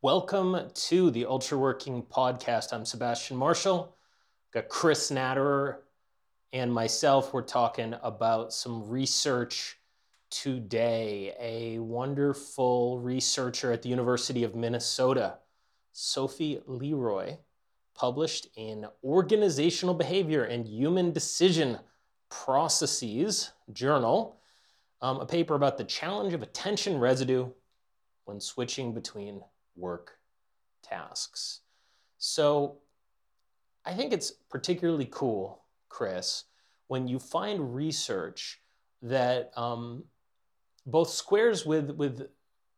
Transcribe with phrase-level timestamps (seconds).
[0.00, 2.72] Welcome to the Ultra Working Podcast.
[2.72, 3.96] I'm Sebastian Marshall.
[4.54, 5.78] Got Chris Natterer
[6.52, 7.34] and myself.
[7.34, 9.76] We're talking about some research
[10.30, 11.34] today.
[11.40, 15.38] A wonderful researcher at the University of Minnesota,
[15.92, 17.38] Sophie Leroy,
[17.96, 21.76] published in Organizational Behavior and Human Decision
[22.30, 24.38] Processes Journal
[25.00, 27.48] um, a paper about the challenge of attention residue
[28.26, 29.42] when switching between
[29.78, 30.18] work
[30.82, 31.60] tasks.
[32.18, 32.78] So
[33.84, 36.44] I think it's particularly cool, Chris,
[36.88, 38.60] when you find research
[39.02, 40.04] that um,
[40.86, 42.28] both squares with, with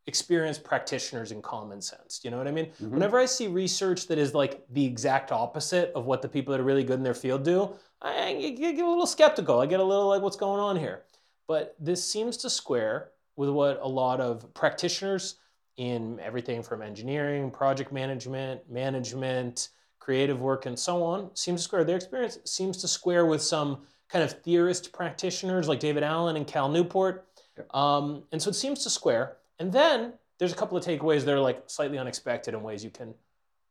[0.07, 2.21] experienced practitioners in common sense.
[2.24, 2.66] You know what I mean?
[2.66, 2.91] Mm-hmm.
[2.91, 6.60] Whenever I see research that is like the exact opposite of what the people that
[6.60, 9.60] are really good in their field do, I, I get a little skeptical.
[9.60, 11.02] I get a little like, what's going on here?
[11.46, 15.37] But this seems to square with what a lot of practitioners
[15.80, 21.85] in everything from engineering, project management, management, creative work, and so on seems to square.
[21.85, 23.79] Their experience seems to square with some
[24.10, 27.27] kind of theorist practitioners like David Allen and Cal Newport.
[27.73, 29.38] Um, and so it seems to square.
[29.59, 32.91] And then there's a couple of takeaways that are like slightly unexpected in ways you
[32.91, 33.15] can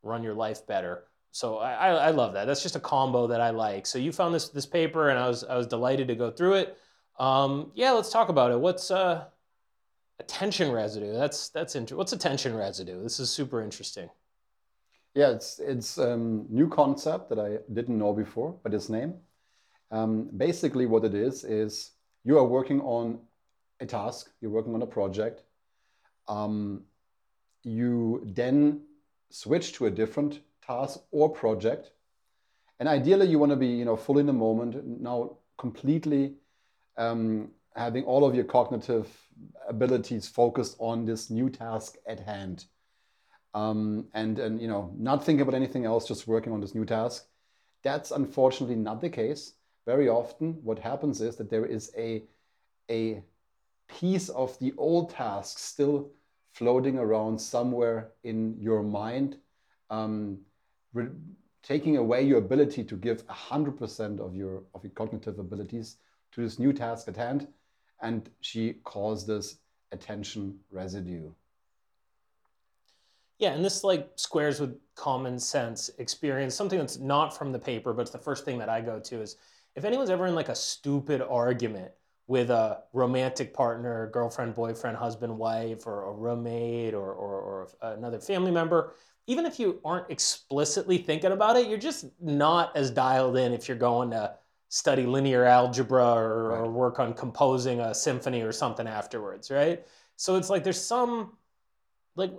[0.01, 1.03] run your life better.
[1.29, 2.45] So I, I, I love that.
[2.45, 3.85] That's just a combo that I like.
[3.85, 6.55] So you found this this paper, and I was I was delighted to go through
[6.55, 6.75] it.
[7.19, 8.59] Um, yeah, let's talk about it.
[8.59, 9.25] What's uh,
[10.19, 11.13] attention residue?
[11.13, 11.97] That's that's interesting.
[11.97, 13.01] What's attention residue?
[13.01, 14.09] This is super interesting.
[15.15, 19.15] Yeah, it's it's a um, new concept that I didn't know before, but its name.
[19.91, 21.91] Um, basically, what it is is
[22.23, 23.19] you are working on
[23.79, 25.43] a task, you're working on a project.
[26.27, 26.83] Um,
[27.63, 28.81] you then
[29.31, 31.91] switch to a different task or project,
[32.79, 36.35] and ideally, you want to be you know fully in the moment, now completely
[36.97, 39.07] um, having all of your cognitive
[39.67, 42.65] abilities focused on this new task at hand.
[43.53, 46.85] Um, and, and you know not thinking about anything else just working on this new
[46.85, 47.25] task.
[47.83, 49.53] That's unfortunately not the case.
[49.85, 52.23] Very often what happens is that there is a
[52.91, 53.23] a
[53.87, 56.11] piece of the old task still
[56.53, 59.37] floating around somewhere in your mind
[59.89, 60.39] um,
[61.63, 65.97] taking away your ability to give 100% of your of your cognitive abilities
[66.31, 67.47] to this new task at hand,
[68.01, 69.57] and she calls this
[69.91, 71.29] attention residue.
[73.39, 77.93] Yeah, and this like squares with common sense experience, something that's not from the paper,
[77.93, 79.37] but it's the first thing that I go to is
[79.75, 81.91] if anyone's ever in like a stupid argument
[82.27, 88.19] with a romantic partner, girlfriend, boyfriend, husband, wife, or a roommate, or, or, or another
[88.19, 88.93] family member,
[89.25, 93.67] even if you aren't explicitly thinking about it, you're just not as dialed in if
[93.67, 94.33] you're going to
[94.69, 96.59] study linear algebra or, right.
[96.59, 99.85] or, work on composing a symphony or something afterwards, right?
[100.15, 101.37] So it's like there's some
[102.15, 102.31] like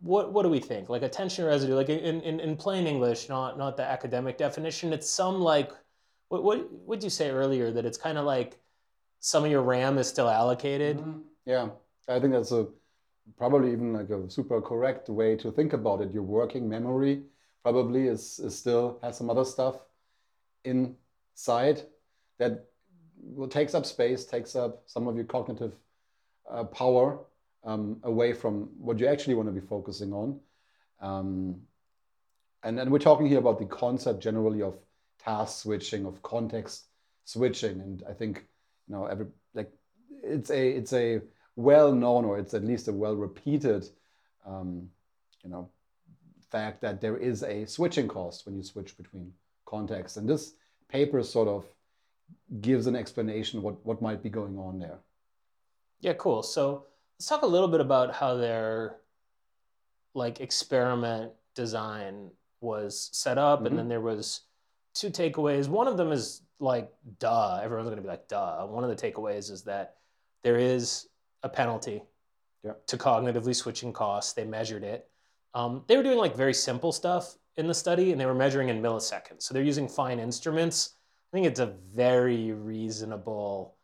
[0.00, 0.88] what what do we think?
[0.88, 5.10] Like attention residue, like in, in, in plain English, not not the academic definition, it's
[5.10, 5.72] some like
[6.28, 8.58] what what would you say earlier that it's kind of like
[9.20, 10.98] some of your RAM is still allocated?
[10.98, 11.20] Mm-hmm.
[11.44, 11.68] Yeah.
[12.08, 12.68] I think that's a
[13.36, 16.12] probably even like a super correct way to think about it.
[16.12, 17.22] Your working memory
[17.66, 19.74] probably is, is still has some other stuff
[20.62, 21.82] inside
[22.38, 22.66] that
[23.18, 25.74] will takes up space, takes up some of your cognitive
[26.48, 27.18] uh, power
[27.64, 30.38] um, away from what you actually want to be focusing on.
[31.00, 31.56] Um,
[32.62, 34.78] and we're talking here about the concept generally of
[35.18, 36.84] task switching, of context
[37.24, 38.44] switching, and I think
[38.86, 39.72] you know every like
[40.22, 41.20] it's a it's a
[41.56, 43.88] well known or it's at least a well repeated
[44.46, 44.88] um,
[45.42, 45.68] you know
[46.50, 49.32] fact that there is a switching cost when you switch between
[49.64, 50.16] contexts.
[50.16, 50.54] And this
[50.88, 51.66] paper sort of
[52.60, 54.98] gives an explanation what, what might be going on there.
[56.00, 56.42] Yeah, cool.
[56.42, 56.84] So
[57.18, 58.96] let's talk a little bit about how their
[60.14, 62.30] like experiment design
[62.60, 63.66] was set up, mm-hmm.
[63.66, 64.42] and then there was
[64.94, 65.68] two takeaways.
[65.68, 68.66] One of them is like, duh, everyone's gonna be like, duh.
[68.66, 69.96] One of the takeaways is that
[70.42, 71.08] there is
[71.42, 72.02] a penalty
[72.64, 72.72] yeah.
[72.86, 74.32] to cognitively switching costs.
[74.32, 75.08] They measured it.
[75.56, 78.68] Um, they were doing like very simple stuff in the study and they were measuring
[78.68, 79.42] in milliseconds.
[79.42, 80.96] So they're using fine instruments.
[81.32, 83.74] I think it's a very reasonable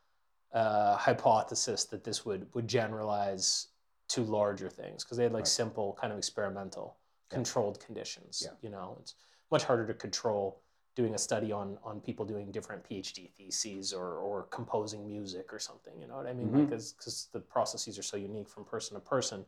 [0.53, 3.69] uh, hypothesis that this would, would generalize
[4.09, 5.49] to larger things because they had like right.
[5.49, 6.99] simple kind of experimental
[7.31, 7.37] yeah.
[7.37, 8.43] controlled conditions.
[8.45, 8.51] Yeah.
[8.61, 9.15] You know, it's
[9.51, 10.61] much harder to control
[10.95, 15.59] doing a study on on people doing different PhD theses or or composing music or
[15.59, 15.95] something.
[15.99, 16.49] You know what I mean?
[16.49, 16.65] Mm-hmm.
[16.67, 19.47] Because because the processes are so unique from person to person.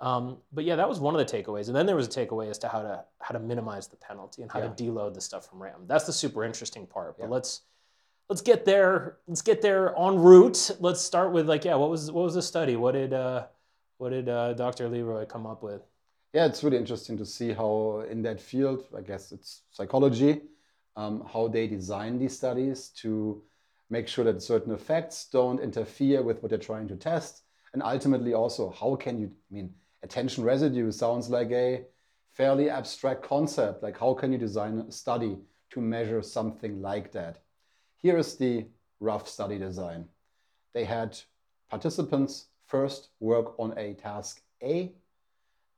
[0.00, 1.66] Um, but yeah, that was one of the takeaways.
[1.66, 4.42] And then there was a takeaway as to how to how to minimize the penalty
[4.42, 4.68] and how yeah.
[4.68, 5.86] to deload the stuff from RAM.
[5.86, 7.18] That's the super interesting part.
[7.18, 7.30] But yeah.
[7.30, 7.62] let's
[8.28, 9.18] let's get there.
[9.26, 10.70] Let's get there en route.
[10.78, 12.76] Let's start with like yeah, what was what was the study?
[12.76, 13.46] What did uh,
[13.98, 14.88] What did uh, Dr.
[14.88, 15.82] Leroy come up with?
[16.32, 20.42] Yeah, it's really interesting to see how in that field, I guess it's psychology,
[20.96, 23.42] um, how they design these studies to
[23.90, 27.42] make sure that certain effects don't interfere with what they're trying to test.
[27.72, 31.84] And ultimately also, how can you, I mean, attention residue sounds like a
[32.32, 33.82] fairly abstract concept.
[33.82, 35.38] Like how can you design a study
[35.70, 37.38] to measure something like that?
[37.96, 38.66] Here is the
[39.00, 40.06] rough study design.
[40.72, 41.18] They had
[41.70, 44.92] participants first work on a task A,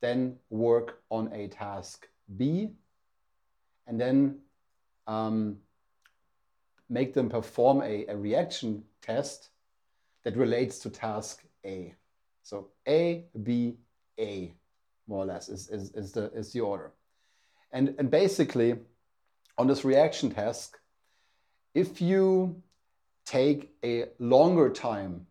[0.00, 2.70] then work on a task B,
[3.86, 4.38] and then
[5.06, 5.56] um,
[6.88, 9.50] make them perform a, a reaction test
[10.24, 11.94] that relates to task A.
[12.42, 13.76] So A, B,
[14.20, 14.52] A,
[15.08, 16.92] more or less, is, is, is, the, is the order.
[17.72, 18.76] And, and basically,
[19.58, 20.78] on this reaction task,
[21.74, 22.62] if you
[23.24, 25.26] take a longer time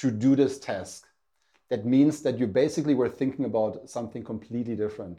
[0.00, 1.06] to do this task,
[1.68, 5.18] that means that you basically were thinking about something completely different.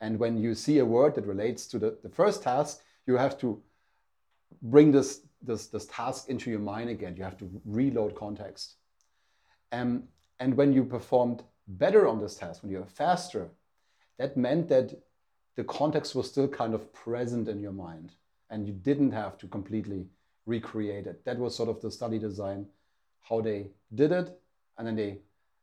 [0.00, 3.38] And when you see a word that relates to the, the first task, you have
[3.38, 3.62] to
[4.62, 7.16] bring this, this, this task into your mind again.
[7.16, 8.76] You have to reload context.
[9.72, 10.04] Um,
[10.40, 13.48] and when you performed better on this task, when you were faster,
[14.18, 14.94] that meant that
[15.56, 18.12] the context was still kind of present in your mind
[18.50, 20.06] and you didn't have to completely
[20.46, 21.24] recreate it.
[21.24, 22.66] That was sort of the study design,
[23.22, 24.38] how they did it.
[24.76, 25.18] And then they,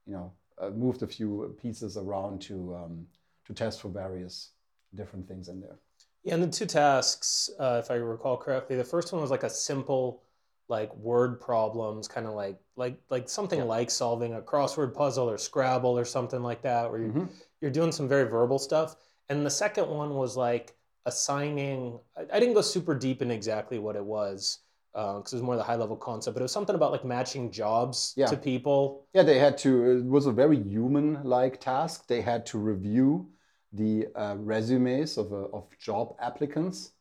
[0.06, 3.08] you know, uh, moved a few pieces around to, um,
[3.46, 4.50] to test for various
[4.96, 5.76] different things in there.
[6.24, 9.44] Yeah, and the two tasks, uh, if I recall correctly, the first one was like
[9.44, 10.22] a simple,
[10.68, 13.66] like word problems, kind of like like like something yeah.
[13.66, 17.26] like solving a crossword puzzle or Scrabble or something like that, where you're mm-hmm.
[17.60, 18.96] you're doing some very verbal stuff.
[19.30, 20.76] And the second one was like
[21.06, 22.00] assigning.
[22.18, 24.60] I, I didn't go super deep in exactly what it was
[24.94, 27.06] because uh, it was more the high level concept, but it was something about like
[27.06, 28.26] matching jobs yeah.
[28.28, 29.06] to people.
[29.14, 29.92] Yeah, they had to.
[29.92, 32.08] It was a very human like task.
[32.08, 33.30] They had to review
[33.74, 36.92] the uh, resumes of, uh, of job applicants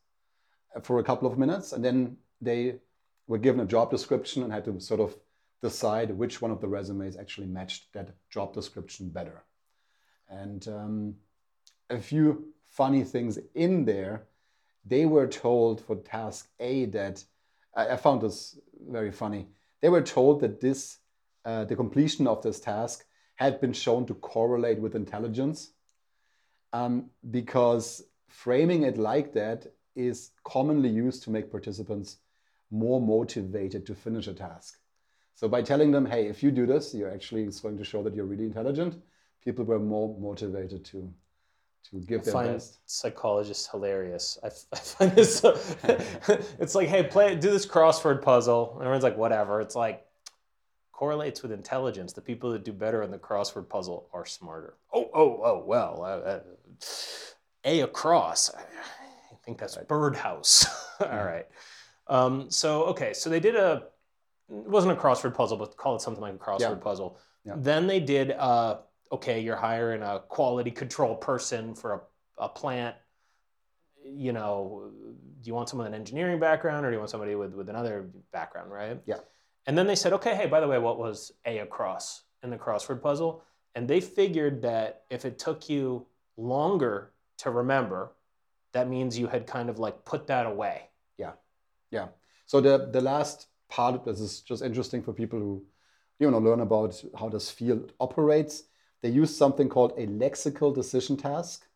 [0.83, 2.79] for a couple of minutes, and then they
[3.31, 5.15] were given a job description and had to sort of
[5.61, 9.45] decide which one of the resumes actually matched that job description better.
[10.27, 11.15] And um,
[11.89, 14.27] a few funny things in there.
[14.85, 17.23] They were told for task A that
[17.73, 19.47] I, found this very funny.
[19.79, 20.97] They were told that this
[21.45, 23.05] uh, the completion of this task
[23.35, 25.71] had been shown to correlate with intelligence
[26.73, 32.17] um, because framing it like that is commonly used to make participants
[32.71, 34.77] more motivated to finish a task.
[35.35, 38.03] So by telling them, hey, if you do this, you're actually it's going to show
[38.03, 39.01] that you're really intelligent,
[39.43, 41.13] people were more motivated to
[41.89, 42.77] to give I their find best.
[42.85, 44.37] Psychologists hilarious.
[44.43, 45.39] I, I find this.
[45.39, 45.59] So,
[46.59, 48.73] it's like, hey, play, do this crossword puzzle.
[48.73, 49.61] And everyone's like, whatever.
[49.61, 50.05] It's like
[50.91, 52.13] correlates with intelligence.
[52.13, 54.75] The people that do better in the crossword puzzle are smarter.
[54.93, 55.63] Oh, oh, oh.
[55.65, 56.39] Well, uh, uh,
[57.65, 58.53] a across.
[58.53, 58.63] I
[59.43, 59.87] think that's right.
[59.87, 60.65] birdhouse.
[60.99, 61.25] All mm-hmm.
[61.25, 61.47] right.
[62.11, 63.83] Um, so okay, so they did a.
[64.49, 66.75] It wasn't a crossword puzzle, but call it something like a crossword yeah.
[66.75, 67.17] puzzle.
[67.45, 67.53] Yeah.
[67.57, 68.31] Then they did.
[68.31, 68.79] Uh,
[69.11, 71.93] okay, you're hiring a quality control person for
[72.37, 72.95] a, a plant.
[74.03, 74.91] You know,
[75.41, 77.69] do you want someone with an engineering background or do you want somebody with, with
[77.69, 78.99] another background, right?
[79.05, 79.17] Yeah.
[79.67, 82.57] And then they said, okay, hey, by the way, what was A across in the
[82.57, 83.43] crossword puzzle?
[83.75, 88.11] And they figured that if it took you longer to remember,
[88.73, 90.89] that means you had kind of like put that away.
[91.91, 92.07] Yeah.
[92.45, 95.63] So the the last part, this is just interesting for people who
[96.19, 98.63] you know learn about how this field operates.
[99.01, 101.67] They use something called a lexical decision task.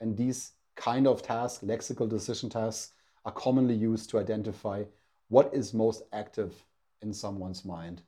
[0.00, 2.92] And these kind of tasks, lexical decision tasks,
[3.24, 4.84] are commonly used to identify
[5.28, 6.54] what is most active
[7.02, 8.02] in someone's mind.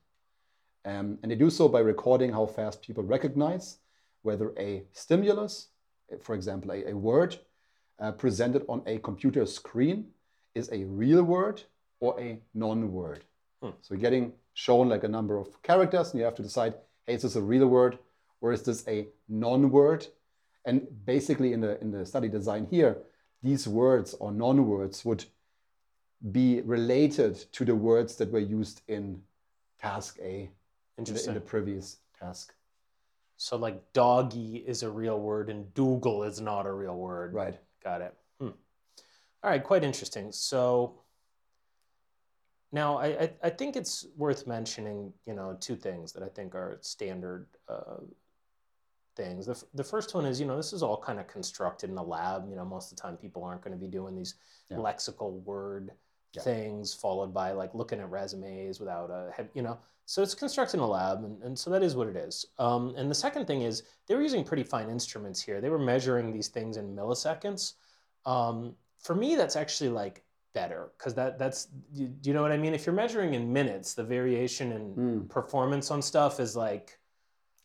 [0.85, 3.77] Um, and they do so by recording how fast people recognize
[4.23, 5.67] whether a stimulus,
[6.19, 7.37] for example, a, a word
[7.99, 10.07] uh, presented on a computer screen,
[10.55, 11.63] is a real word
[11.99, 13.23] or a non word.
[13.61, 13.71] Hmm.
[13.81, 17.15] So you're getting shown like a number of characters, and you have to decide hey,
[17.15, 17.97] is this a real word
[18.43, 20.05] or is this a non-word?
[20.65, 22.97] And basically in the, in the study design here,
[23.41, 25.25] these words or non-words would
[26.31, 29.21] be related to the words that were used in
[29.81, 30.49] task A
[30.97, 32.53] in the, in the previous task.
[33.37, 37.33] So like doggy is a real word and Dougal is not a real word.
[37.33, 37.59] Right.
[37.83, 38.13] Got it.
[39.43, 40.31] All right, quite interesting.
[40.31, 40.95] So
[42.71, 46.55] now I, I, I, think it's worth mentioning, you know, two things that I think
[46.55, 48.01] are standard uh,
[49.15, 49.45] things.
[49.45, 52.03] The, the first one is, you know, this is all kind of constructed in a
[52.03, 52.49] lab.
[52.49, 54.35] You know, most of the time people aren't going to be doing these
[54.69, 54.77] yeah.
[54.77, 55.91] lexical word
[56.33, 56.41] Yeah.
[56.41, 59.77] things, followed by like looking at resumes without a, head- you know.
[60.05, 62.45] So it's constructed in a lab, and, and so that is what it is.
[62.59, 65.61] Um, and the second thing is they were using pretty fine instruments here.
[65.61, 67.73] They were measuring these things in milliseconds.
[68.25, 72.51] Um, for me, that's actually like better because that that's you, do you know what
[72.51, 72.73] I mean?
[72.73, 76.99] If you're measuring in minutes, the variation in Mm, performance on stuff is like,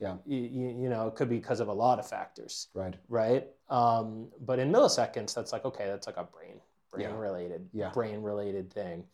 [0.01, 0.17] Yeah.
[0.27, 2.95] you, you know, it could be because of a lot of factors right.
[3.09, 3.49] right?
[3.69, 7.17] Um, but in milliseconds, that's like okay, that's like a brain brain Yeah.
[7.19, 7.91] related Yeah.
[7.91, 9.05] brain related thing.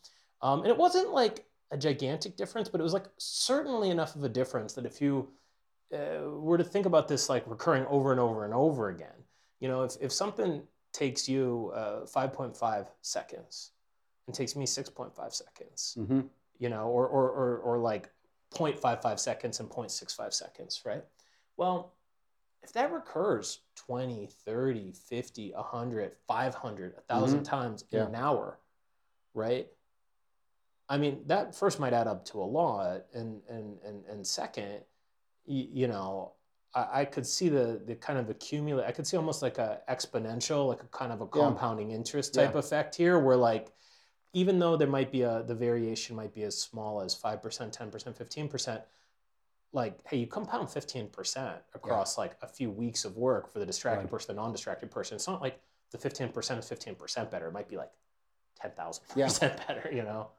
[0.41, 4.23] Um, and it wasn't like a gigantic difference, but it was like certainly enough of
[4.23, 5.29] a difference that if you
[5.93, 9.23] uh, were to think about this like recurring over and over and over again,
[9.59, 10.63] you know, if if something
[10.95, 13.71] takes you uh, 5.5 seconds
[14.27, 16.21] and takes me 6.5 seconds, hmm
[16.57, 18.09] you know, or, or, or, or like
[18.53, 21.03] 0.55 seconds and 0.65 seconds, right?
[21.57, 21.91] Well,
[22.63, 28.05] if that recurs 20, 30, 50, 100, 500, 1,000 times in Yeah.
[28.07, 28.57] an hour,
[29.33, 29.67] right?
[30.87, 33.05] I mean, that first might add up to a lot.
[33.13, 34.79] And, and, and, and second,
[35.45, 36.35] you, you know,
[36.75, 39.81] I, I could see the, the kind of accumulate, I could see almost like a
[39.89, 41.29] exponential, like a kind of a Yeah.
[41.47, 42.59] compounding interest type Yeah.
[42.59, 43.71] effect here where like,
[44.33, 48.17] even though there might be a the variation might be as small as 5% 10%
[48.17, 48.81] 15%
[49.71, 54.01] like hey you compound 15% across like a few weeks of work for the distracted
[54.01, 54.09] Right.
[54.09, 57.77] person the non-distracted person it's not like the 15% is 15% better it might be
[57.77, 57.91] like
[58.61, 59.57] 10,000% Yeah.
[59.67, 60.31] better you know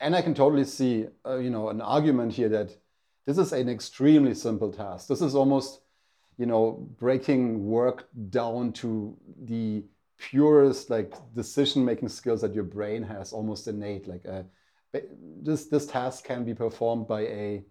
[0.00, 2.76] And I can totally see, uh, you know, an argument here that
[3.28, 5.06] this is an extremely simple task.
[5.06, 5.82] This is almost,
[6.38, 9.84] you know, breaking work down to the
[10.16, 14.08] purest like decision-making skills that your brain has, almost innate.
[14.08, 15.02] Like ba-
[15.42, 17.62] this this task can be performed by a,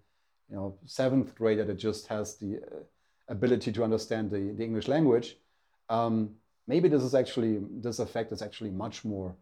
[0.47, 2.83] you know, seventh grader that just has the uh,
[3.27, 5.37] ability to understand the, the English language.
[5.89, 6.35] Um,
[6.67, 9.35] maybe this is actually this effect is actually much more.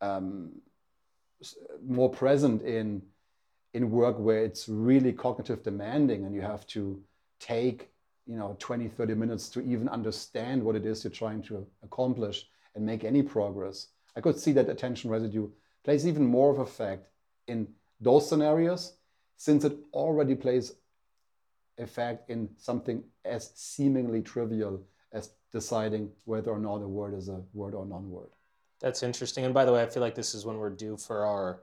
[0.00, 0.52] Um,
[1.82, 3.02] more present in
[3.74, 7.00] in work where it's really cognitive demanding and you have to
[7.38, 7.90] take
[8.26, 12.46] you know 20 30 minutes to even understand what it is you're trying to accomplish
[12.74, 13.88] and make any progress.
[14.16, 15.48] I could see that attention residue
[15.84, 17.08] plays even more of a effect
[17.46, 17.66] in
[18.00, 18.94] those scenarios
[19.36, 20.72] since it already plays
[21.78, 27.42] effect in something as seemingly trivial as deciding whether or not a word is a
[27.54, 28.28] word or non-word.
[28.80, 31.24] That's interesting and by the way i feel like this is when we're due for
[31.24, 31.60] our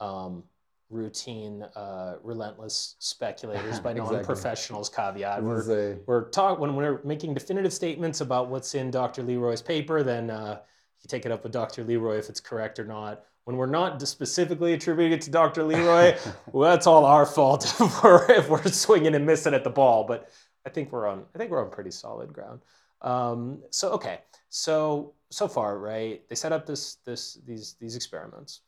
[0.00, 0.44] um,
[0.90, 4.16] routine uh, relentless speculators by Exactly.
[4.16, 9.22] non-professionals caveat we're, a- we're talk when we're making definitive statements about what's in Dr.
[9.22, 10.58] Leroy's paper, then uh,
[11.02, 11.84] you take it up with Dr.
[11.84, 13.24] Leroy if it's correct or not.
[13.44, 15.62] When we're not specifically attributing it to Dr.
[15.64, 16.16] Leroy,
[16.52, 20.04] well, that's all our fault if we're, if we're swinging and missing at the ball.
[20.04, 20.30] But
[20.66, 22.60] I think we're on I think we're on pretty solid ground.
[23.00, 26.22] Um, so okay, so so far, right?
[26.28, 28.60] They set up this this these these experiments,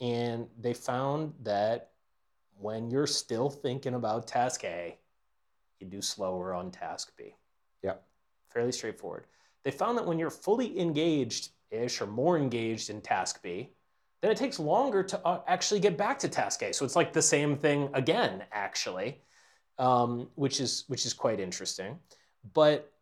[0.00, 1.90] and they found that
[2.58, 4.98] when you're still thinking about task A,
[5.78, 7.34] you do slower on task B.
[7.82, 7.94] Yeah.
[8.50, 9.26] Fairly straightforward.
[9.64, 13.70] They found that when you're fully engaged ish or more engaged in task B,
[14.20, 16.72] then it takes longer to uh, actually get back to task A.
[16.72, 19.22] So it's like the same thing again, actually,
[19.78, 21.98] um, which is which is quite interesting.
[22.52, 22.92] But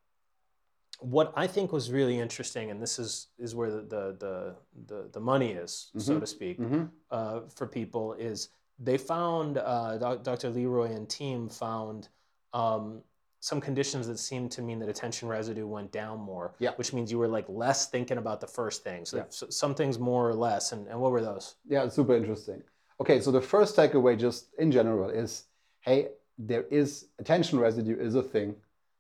[0.98, 4.54] what I think was really interesting, and this is is where the the the
[4.86, 6.20] the, the money is, so Mhm.
[6.20, 6.90] to speak, Mhm.
[7.10, 8.48] uh, for people is
[8.80, 10.50] they found uh, Doc- Dr.
[10.50, 12.08] Leroy and team found
[12.54, 13.02] um,
[13.40, 16.72] some conditions that seemed to mean that attention residue went down more, Yeah.
[16.76, 19.04] which means you were like less thinking about the first thing.
[19.04, 19.24] So, Yeah.
[19.28, 20.72] so some things more or less.
[20.72, 21.56] And, and what were those?
[21.68, 22.62] Yeah, super interesting.
[23.00, 25.44] Okay, so the first takeaway, just in general, is
[25.80, 28.56] hey, there is attention residue is a thing.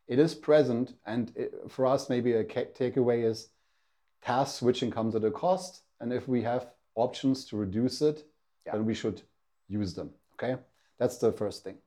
[0.08, 3.48] It is present, and it, for us, maybe a takeaway is
[4.22, 8.24] task switching comes at a cost, and if we have options to reduce it,
[8.66, 8.72] Yeah.
[8.72, 9.22] then we should
[9.68, 10.10] use them.
[10.34, 10.56] Okay,
[10.98, 11.78] that's the first thing.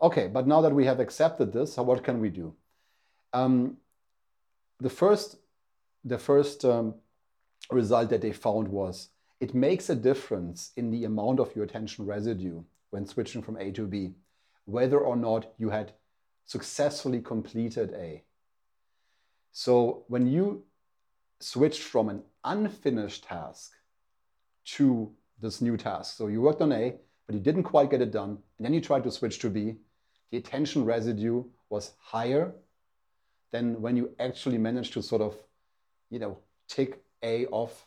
[0.00, 2.54] Okay, but now that we have accepted this, what can we do?
[3.32, 3.78] Um,
[4.78, 5.38] the first,
[6.04, 6.94] the first um,
[7.70, 9.08] result that they found was
[9.40, 13.70] it makes a difference in the amount of your attention residue when switching from A
[13.72, 14.14] to B,
[14.66, 15.92] whether or not you had
[16.46, 18.22] successfully completed A.
[19.52, 20.64] So when you
[21.40, 23.72] switched from an unfinished task
[24.76, 26.94] to this new task, so you worked on A,
[27.26, 29.74] but you didn't quite get it done, and then you tried to switch to B,
[30.30, 32.54] the attention residue was higher
[33.50, 35.36] than when you actually managed to sort of,
[36.10, 36.38] you know,
[36.68, 37.86] tick A off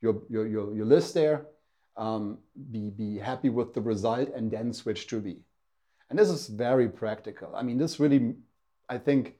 [0.00, 1.46] your, your, your, your list there,
[1.96, 2.38] um,
[2.70, 5.38] be, be happy with the result, and then switch to B.
[6.10, 7.54] And this is very practical.
[7.54, 8.34] I mean, this really,
[8.88, 9.36] I think,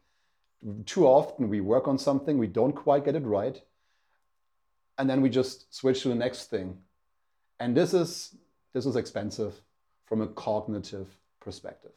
[0.86, 3.60] too often we work on something, we don't quite get it right,
[4.98, 6.78] and then we just switch to the next thing
[7.60, 8.36] And this is
[8.72, 9.54] this is expensive
[10.06, 11.08] from a cognitive
[11.40, 11.92] perspective.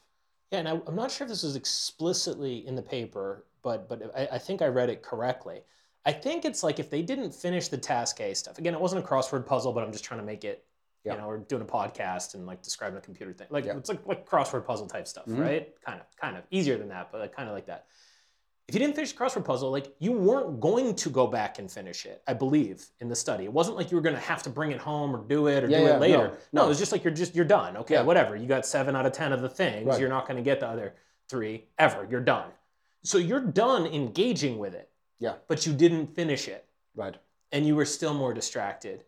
[0.52, 4.12] Yeah, and I, am not sure if this was explicitly in the paper, but but
[4.16, 5.64] I, I, think I read it correctly.
[6.06, 8.60] I think it's like if they didn't finish the task A stuff.
[8.60, 10.66] Again, it wasn't a crossword puzzle, but I'm just trying to make it.
[11.06, 13.48] You know, we're doing a podcast and like describing a computer thing.
[13.50, 13.78] Like yeah.
[13.78, 15.40] it's like like crossword puzzle type stuff, mm-hmm.
[15.40, 15.74] right?
[15.86, 17.86] Kind of, kind of easier than that, but like, kind of like that
[18.68, 21.72] if you didn't finish the crossword puzzle, like you weren't going to go back and
[21.72, 23.46] finish it, I believe, in the study.
[23.46, 25.64] It wasn't like you were going to have to bring it home or do it
[25.64, 26.18] or yeah, do yeah, it later.
[26.18, 26.38] No, no.
[26.52, 27.78] no, it was just like you're just you're done.
[27.78, 28.02] Okay, yeah.
[28.02, 28.36] whatever.
[28.36, 29.86] You got seven out of ten of the things.
[29.86, 30.00] Right.
[30.00, 30.96] You're not going to get the other
[31.30, 32.06] three ever.
[32.12, 32.50] You're done.
[33.04, 34.90] So you're done engaging with it.
[35.20, 35.36] Yeah.
[35.48, 36.66] But you didn't finish it.
[36.94, 37.16] Right.
[37.54, 39.06] And you were still more distracted.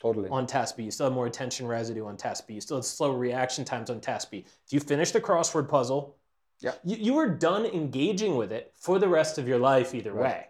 [0.00, 0.30] Totally.
[0.30, 2.54] On task B, you still have more attention residue on task B.
[2.54, 4.44] You still have slower reaction times on task B.
[4.66, 6.16] If you finish the crossword puzzle,
[6.60, 6.72] yeah.
[6.84, 10.22] You, you are done engaging with it for the rest of your life either right.
[10.22, 10.46] way.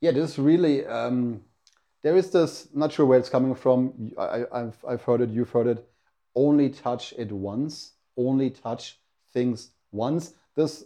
[0.00, 1.42] Yeah, this really, um,
[2.02, 4.12] there is this, not sure where it's coming from.
[4.18, 5.88] I, have I've heard it, you've heard it.
[6.34, 8.98] Only touch it once, only touch
[9.32, 10.34] things once.
[10.54, 10.84] This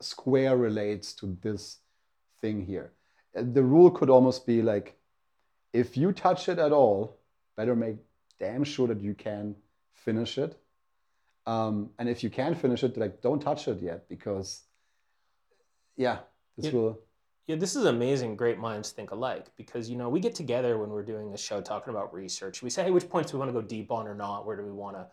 [0.00, 1.78] square relates to this
[2.40, 2.92] thing here.
[3.34, 4.96] The rule could almost be like,
[5.74, 7.18] if you touch it at all,
[7.54, 7.96] better make
[8.40, 9.54] damn sure that you can
[9.92, 10.58] finish it
[11.46, 14.62] um, and if you can finish it, like don't touch it yet because,
[15.96, 16.18] yeah,
[16.56, 17.00] this yeah, will.
[17.46, 18.36] Yeah, this is amazing.
[18.36, 21.60] Great minds think alike because you know we get together when we're doing a show
[21.60, 22.62] talking about research.
[22.62, 24.46] We say, hey, which points do we want to go deep on or not?
[24.46, 25.06] Where do we want to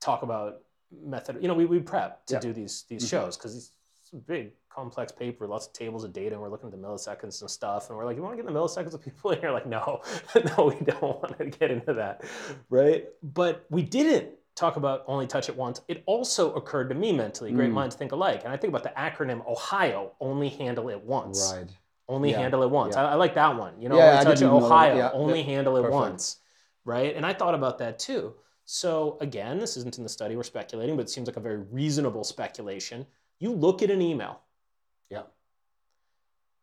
[0.00, 0.60] talk about
[1.02, 1.38] method?
[1.40, 2.40] You know, we, we prep to yeah.
[2.40, 3.08] do these these mm-hmm.
[3.08, 3.72] shows because it's
[4.12, 7.40] a big complex paper, lots of tables of data, and we're looking at the milliseconds
[7.40, 7.88] and stuff.
[7.88, 9.50] And we're like, you want to get the milliseconds of people in here?
[9.50, 10.02] Like, no,
[10.34, 12.24] no, we don't want to get into that,
[12.70, 13.06] right?
[13.22, 17.52] But we didn't talk about only touch it once, it also occurred to me mentally.
[17.52, 17.74] Great mm.
[17.74, 18.42] minds think alike.
[18.44, 21.54] And I think about the acronym Ohio, only handle it once.
[21.56, 21.70] Right.
[22.08, 22.38] Only yeah.
[22.38, 22.96] handle it once.
[22.96, 23.04] Yeah.
[23.04, 23.80] I, I, like that one.
[23.80, 25.94] You know, yeah, only touch it, Ohio, only handle it Perfect.
[25.94, 26.36] once.
[26.84, 27.14] Right.
[27.14, 28.34] And I thought about that too.
[28.64, 31.58] So again, this isn't in the study, we're speculating, but it seems like a very
[31.58, 33.06] reasonable speculation.
[33.38, 34.40] You look at an email.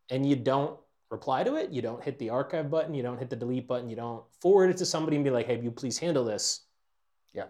[0.10, 0.80] And you don't
[1.10, 3.90] reply to it, you don't hit the archive button, you don't hit the delete button,
[3.90, 6.62] you don't forward it to somebody and be like, hey, you please handle this
[7.34, 7.46] Yeah.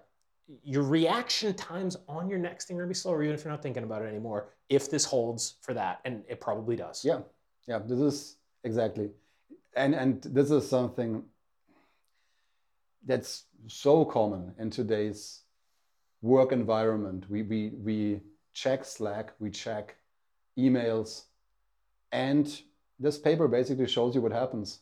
[0.63, 3.51] your reaction times on your next thing are going to be slower, even if you're
[3.51, 6.01] not thinking about it anymore, if this holds for that.
[6.05, 7.03] And it probably does.
[7.03, 7.21] Yeah.
[7.67, 7.79] Yeah.
[7.79, 9.09] This is exactly.
[9.75, 11.23] And, and this is something
[13.05, 15.41] that's so common in today's
[16.21, 17.25] work environment.
[17.29, 18.21] We, we, we
[18.53, 19.95] check Slack, we check
[20.57, 21.25] emails,
[22.15, 22.61] and
[22.99, 24.79] this paper basically shows you what happens.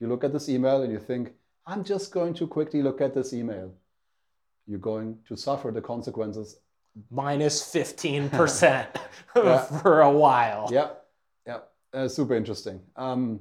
[0.00, 1.32] You look at this email and you think,
[1.66, 3.72] I'm just going to quickly look at this email
[4.66, 6.60] you're going to suffer the consequences.
[7.10, 8.86] Minus 15%
[9.82, 10.68] for a while.
[10.70, 10.90] Yeah,
[11.46, 11.58] yeah,
[11.92, 12.80] uh, super interesting.
[12.96, 13.40] Um,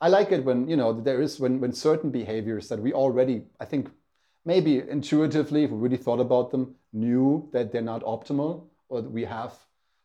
[0.00, 3.42] I like it when, you know, there is when, when certain behaviors that we already,
[3.60, 3.90] I think,
[4.44, 9.10] maybe intuitively, if we really thought about them, knew that they're not optimal or that
[9.10, 9.54] we have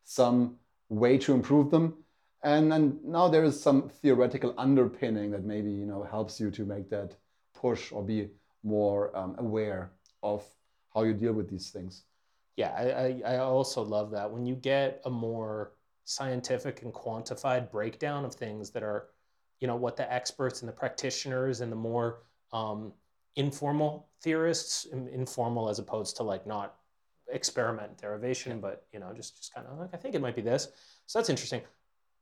[0.03, 0.57] some
[0.89, 1.93] way to improve them.
[2.43, 6.65] And, and now there is some theoretical underpinning that maybe, you know, helps you to
[6.65, 7.15] make that
[7.55, 8.29] push or be
[8.63, 10.43] more um, aware of
[10.93, 12.03] how you deal with these things.
[12.55, 15.73] Yeah, I, I also love that when you get a more
[16.05, 19.09] scientific and quantified breakdown of things that are,
[19.59, 22.23] you know, what the experts and the practitioners and the more
[22.53, 22.93] um,
[23.35, 26.75] informal theorists, informal as opposed to like not
[27.31, 28.57] experiment derivation, yeah.
[28.57, 30.69] but you know, just just kind of like I think it might be this.
[31.05, 31.61] So that's interesting.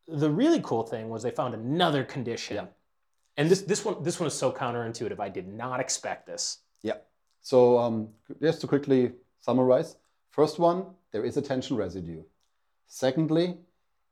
[0.08, 2.56] The really cool thing was they found another condition.
[2.56, 2.66] Yeah.
[3.38, 5.20] And this this one this one is so counterintuitive.
[5.20, 6.60] I did not expect this.
[6.84, 6.98] Yeah.
[7.42, 8.10] So um,
[8.42, 9.98] just to quickly summarize,
[10.32, 12.24] first one, there is attention residue.
[12.88, 13.58] Secondly,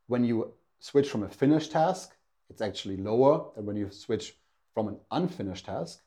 [0.08, 2.16] when you switch from a finished task,
[2.50, 4.36] it's actually lower than when you switch
[4.74, 6.02] from an unfinished task.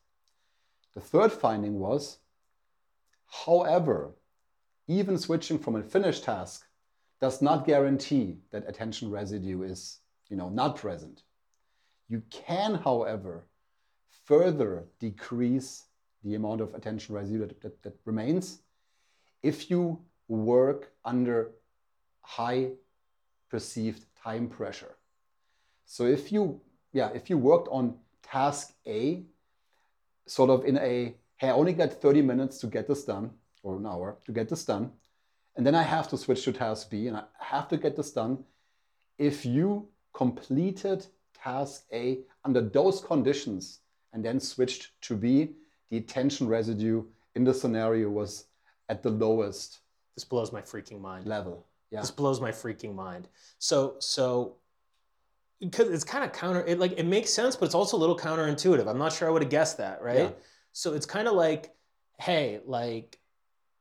[0.94, 2.18] The third finding was,
[3.44, 4.12] however,
[4.88, 6.65] even switching from a finished task
[7.20, 11.22] does not guarantee that attention residue is you know, not present.
[12.09, 13.46] You can, however,
[14.24, 15.85] further decrease
[16.24, 18.61] the amount of attention residue that, that, that remains.
[19.42, 21.52] If you work under
[22.22, 22.70] high
[23.48, 24.96] perceived time pressure.
[25.85, 26.61] So if you,
[26.92, 29.22] yeah, if you worked on task A,
[30.26, 33.31] sort of in a, hey, I only got 30 minutes to get this done,
[33.62, 34.90] or an hour to get this done,
[35.57, 38.12] and then I have to switch to task B and I have to get this
[38.12, 38.45] done.
[39.19, 43.81] If you completed task A under those conditions
[44.12, 45.53] and then switched to B,
[45.90, 48.47] the attention residue in the scenario was
[48.88, 49.81] at the lowest.
[50.14, 51.27] This blows my freaking mind.
[51.27, 51.66] Level.
[51.90, 52.01] Yeah.
[52.01, 53.29] This blows my freaking mind.
[53.59, 54.57] So so
[55.61, 58.19] because it's kind of counter it like it makes sense, but it's also a little
[58.19, 58.87] counterintuitive.
[58.87, 60.19] I'm not sure I would have guessed that, right?
[60.19, 60.31] Yeah.
[60.73, 61.75] So it's kind of like,
[62.19, 63.19] hey, like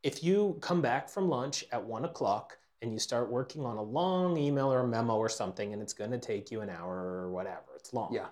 [0.06, 3.82] if you come back from lunch at one o'clock and you start working on a
[3.82, 6.96] long email or a memo or something, and it's going to take you an hour
[6.96, 8.14] or whatever, it's long.
[8.14, 8.28] Yeah.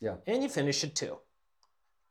[0.00, 0.14] Yeah.
[0.28, 1.18] And you finish at two.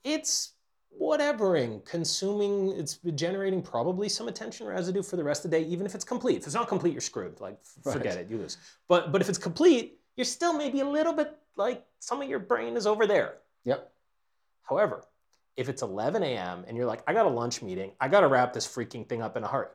[0.03, 0.55] It's
[1.01, 5.85] whatevering, consuming, it's generating probably some attention residue for the rest of the day, even
[5.85, 6.35] if it's complete.
[6.41, 7.39] If it's not complete, you're screwed.
[7.39, 7.93] Like, Right.
[7.93, 8.57] forget it, you lose.
[8.89, 12.39] But but if it's complete, you're still maybe a little bit like some of your
[12.39, 13.37] brain is over there.
[13.63, 13.89] Yep.
[14.63, 15.05] However,
[15.57, 16.65] if it's 11 a.m.
[16.67, 19.21] and you're like, I got a lunch meeting, I got to wrap this freaking thing
[19.21, 19.67] up in a hurry.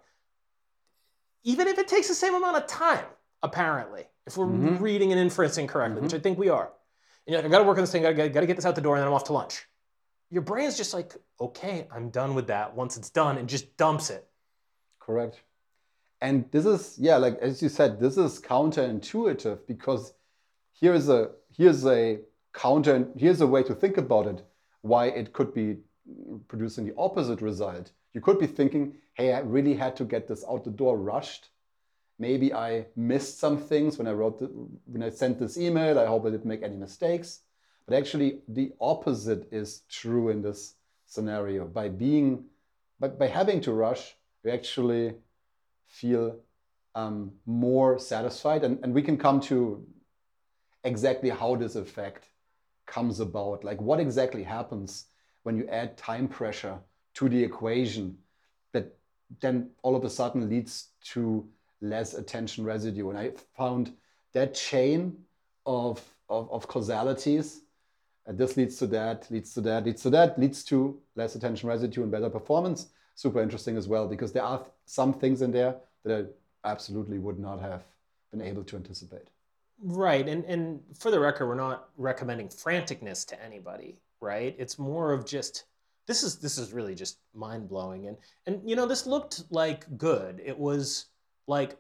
[1.43, 3.05] Even if it takes the same amount of time,
[3.43, 4.81] apparently, if we're Mhm.
[4.81, 6.19] reading and inferencing correctly, which Mhm.
[6.19, 8.13] I think we are, and you're like, I got to work on this thing, I
[8.13, 9.67] got to get this out the door, and then I'm off to lunch.
[10.29, 14.11] Your brain's just like, okay, I'm done with that once it's done, and just dumps
[14.11, 14.29] it.
[14.99, 15.43] Correct.
[16.21, 20.13] And this is, yeah, like as you said, this is counterintuitive because
[20.73, 22.21] here's a here's a
[22.53, 24.43] counter here's a way to think about it
[24.83, 25.79] why it could be
[26.49, 27.93] producing the opposite result.
[28.15, 31.51] You could be thinking, hey, I really had to get this out the door rushed.
[32.19, 34.47] Maybe I missed some things when I wrote the,
[34.87, 35.99] when I sent this email.
[35.99, 37.41] I hope I didn't make any mistakes.
[37.87, 40.75] But actually, the opposite is true in this
[41.07, 41.65] scenario.
[41.67, 42.45] By being,
[42.99, 45.15] by, by having to rush, we actually
[45.87, 46.37] feel
[46.95, 48.65] um, more satisfied.
[48.65, 49.87] And, and we can come to
[50.85, 52.27] exactly how this effect
[52.91, 53.65] comes about.
[53.65, 55.07] Like, what exactly happens
[55.45, 56.79] when you add time pressure
[57.15, 58.19] to the equation
[58.73, 58.95] that
[59.41, 61.49] then all of a sudden leads to
[61.81, 63.09] less attention residue.
[63.09, 63.93] And I found
[64.33, 65.17] that chain
[65.65, 67.63] of, of, of causalities.
[68.27, 71.69] And this leads to that, leads to that, leads to that, leads to less attention
[71.69, 72.89] residue and better performance.
[73.15, 77.39] Super interesting as well because there are some things in there that I absolutely would
[77.39, 77.83] not have
[78.31, 79.29] been able to anticipate.
[79.83, 80.29] Right.
[80.29, 84.55] And and for the record, we're not recommending franticness to anybody, right?
[84.59, 85.65] It's more of just
[86.07, 88.07] this is this is really just mind blowing.
[88.09, 88.17] And
[88.47, 90.41] and you know, this looked like good.
[90.45, 91.07] It was
[91.47, 91.77] like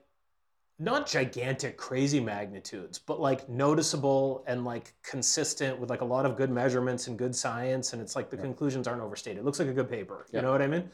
[0.78, 6.36] not gigantic crazy magnitudes, but like noticeable and like consistent with like a lot of
[6.38, 7.92] good measurements and good science.
[7.92, 8.42] And it's like the Yeah.
[8.44, 9.40] conclusions aren't overstated.
[9.40, 10.26] It looks like a good paper.
[10.32, 10.90] You know what I mean?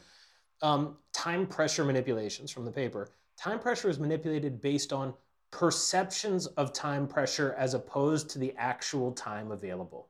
[0.61, 3.07] Um, time pressure manipulations from the paper.
[3.37, 5.13] Time pressure is manipulated based on
[5.51, 10.09] perceptions of time pressure as opposed to the actual time available.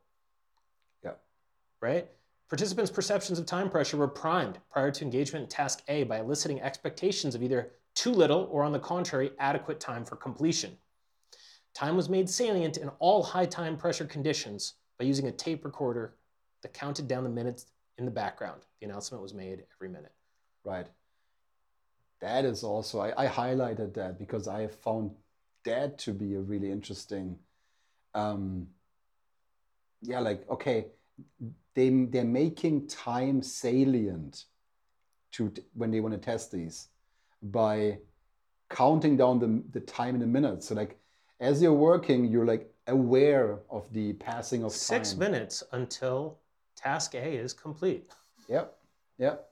[1.03, 1.11] Yeah.
[1.81, 2.09] Right?
[2.49, 6.61] Participants' perceptions of time pressure were primed prior to engagement in task A by eliciting
[6.61, 10.77] expectations of either too little or, on the contrary, adequate time for completion.
[11.73, 16.15] Time was made salient in all high time pressure conditions by using a tape recorder
[16.61, 18.61] that counted down the minutes in the background.
[18.79, 20.13] The announcement was made every minute.
[20.63, 20.87] Right.
[22.21, 25.11] That is also, I, I highlighted that because I have found
[25.67, 27.37] that to be a really interesting,
[28.13, 28.67] um,
[30.01, 30.87] yeah, like, okay,
[31.75, 34.45] they, they're making time salient
[35.33, 36.89] to when they want to test these
[37.41, 37.97] by
[38.69, 40.67] counting down the, the time in the minutes.
[40.67, 40.97] So like,
[41.39, 45.19] as you're working, you're like aware of the passing of Six time.
[45.19, 46.39] minutes until
[46.75, 48.11] task A is complete.
[48.49, 48.75] Yep,
[49.19, 49.49] yep.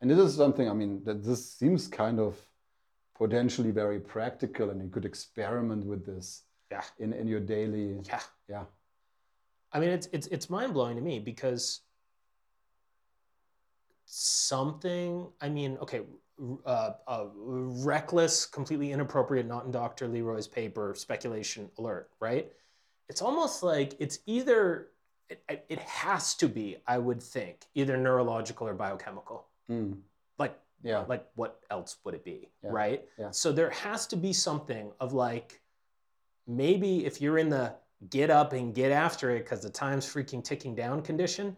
[0.00, 2.36] And this is something, I mean, that this seems kind of
[3.18, 6.82] potentially very practical and you could experiment with this Yeah.
[6.98, 8.20] in, in your daily, Yeah.
[8.48, 8.64] yeah.
[9.72, 11.80] I mean, it's it's it's mind blowing to me because
[14.04, 15.26] something.
[15.40, 16.02] I mean, okay,
[16.64, 20.94] uh, uh, reckless, completely inappropriate, not in Doctor Leroy's paper.
[20.96, 22.52] Speculation alert, right?
[23.08, 24.88] It's almost like it's either
[25.28, 29.46] it, it has to be, I would think, either neurological or biochemical.
[29.70, 29.98] Mm,
[30.38, 33.30] Like yeah, like what else would it be Yeah, right yeah.
[33.30, 35.60] so there has to be something of like
[36.46, 37.74] maybe if you're in the
[38.10, 41.56] get up and get after it because the time's freaking ticking down condition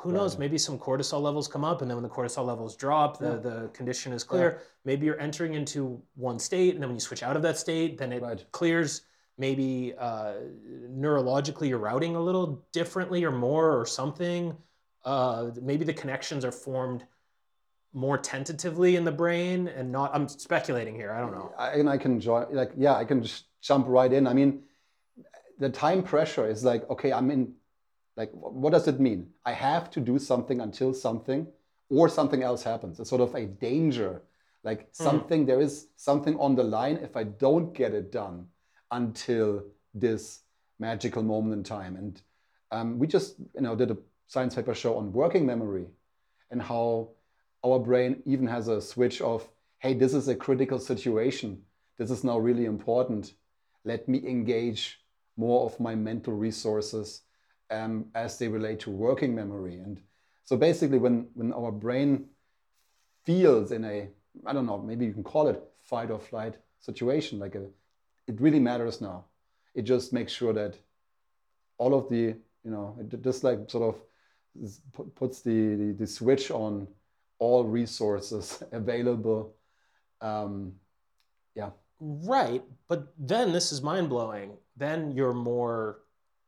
[0.00, 0.40] who knows Right.
[0.40, 3.36] maybe some cortisol levels come up and then when the cortisol levels drop the, Yeah.
[3.48, 7.22] the condition is clear maybe you're entering into one state and then when you switch
[7.22, 8.44] out of that state then it Right.
[8.52, 9.02] clears
[9.36, 10.34] maybe uh,
[10.88, 14.56] neurologically you're routing a little differently or more or something
[15.04, 17.04] uh, maybe the connections are formed
[17.94, 21.88] more tentatively in the brain and not i'm speculating here i don't know I, and
[21.88, 24.26] I can join, like, yeah, I can just jump right in.
[24.26, 24.62] I mean,
[25.58, 27.54] the time pressure is like, okay, I'm in,
[28.16, 29.30] like, what does it mean?
[29.44, 31.46] I have to do something until something
[31.90, 33.00] or something else happens.
[33.00, 34.22] It's sort of a danger.
[34.62, 38.46] Like something, there is something on the line if I don't get it done
[38.90, 40.40] until this
[40.78, 41.96] magical moment in time.
[41.96, 42.22] And
[42.70, 45.86] um, we just, you know, did a science paper show on working memory
[46.50, 47.10] and how
[47.64, 49.48] our brain even has a switch of,
[49.78, 51.62] hey, this is a critical situation.
[51.98, 53.34] This is now really important.
[53.84, 55.00] Let me engage
[55.36, 57.22] more of my mental resources
[57.70, 59.76] um, as they relate to working memory.
[59.78, 60.00] And
[60.44, 62.26] So basically, when when our brain
[63.24, 64.08] feels in a
[64.46, 67.64] I don't know, maybe you can call it fight or flight situation, like a,
[68.26, 69.24] it really matters now.
[69.74, 70.76] It just makes sure that
[71.78, 76.50] all of the you know it just like sort of puts the, the, the switch
[76.50, 76.86] on
[77.44, 79.54] all resources available.
[80.20, 80.72] Um,
[81.54, 81.70] yeah.
[82.00, 84.56] Right, but then this is mind blowing.
[84.76, 86.00] Then you're more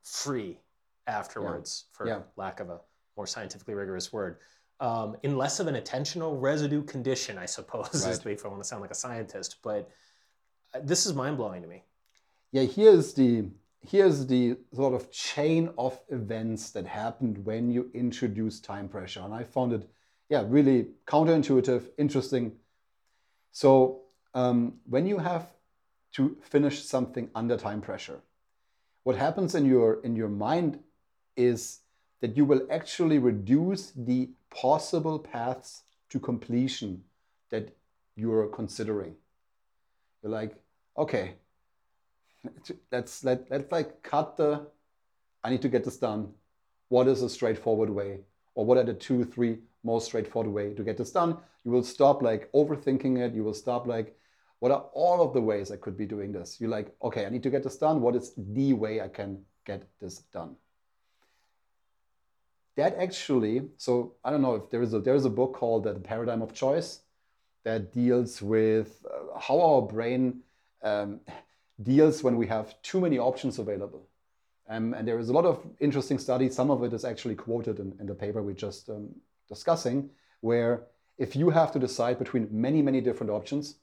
[0.02, 0.58] free
[1.06, 1.96] afterwards, yeah.
[1.96, 2.20] for yeah.
[2.36, 2.80] lack of a
[3.16, 4.38] more scientifically rigorous word.
[4.78, 8.32] Um, in less of an attentional residue condition, I suppose, right.
[8.32, 9.56] if I want to sound like a scientist.
[9.62, 9.88] But
[10.74, 11.84] uh, this is mind blowing to me.
[12.52, 13.46] Yeah, here's the
[13.80, 19.32] here's the sort of chain of events that happened when you introduce time pressure, and
[19.32, 19.88] I found it,
[20.28, 22.52] yeah, really counterintuitive, interesting.
[23.52, 24.02] So
[24.34, 25.48] um, when you have
[26.12, 28.20] to finish something under time pressure,
[29.04, 30.80] what happens in your in your mind
[31.36, 31.80] is
[32.20, 37.04] that you will actually reduce the possible paths to completion
[37.50, 37.76] that
[38.16, 39.14] you're considering.
[40.22, 40.56] You're like,
[40.98, 41.34] okay,
[42.92, 44.66] let's let let's like cut the
[45.44, 46.32] I need to get this done.
[46.88, 48.20] What is a straightforward way?
[48.56, 51.38] Or what are the two, three most straightforward way to get this done?
[51.64, 53.34] You will stop like overthinking it.
[53.34, 54.16] You will stop like,
[54.58, 56.60] what are all of the ways I could be doing this?
[56.60, 58.00] You're like, okay, I need to get this done.
[58.00, 60.56] What is the way I can get this done?
[62.76, 65.84] that actually, so I don't know if there is a there is a book called
[65.84, 67.00] The Paradigm of Choice
[67.64, 70.42] that deals with uh, how our brain
[70.82, 71.20] um,
[71.82, 74.06] deals when we have too many options available.
[74.68, 76.54] Um, and there is a lot of interesting studies.
[76.54, 79.08] Some of it is actually quoted in, in the paper we're just um,
[79.48, 80.84] discussing, where
[81.18, 83.76] if you have to decide between many, many different options,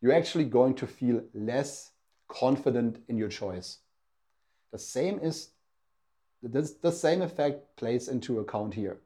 [0.00, 1.90] you're actually going to feel less
[2.28, 3.78] confident in your choice.
[4.72, 5.50] The same is
[6.42, 8.98] this, the same effect plays into account here.